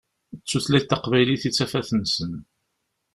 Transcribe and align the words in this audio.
D 0.41 0.43
tutlayt 0.49 0.85
taqbaylit 0.89 1.43
i 1.47 1.49
d 1.51 1.53
tafat-nsen. 1.53 2.33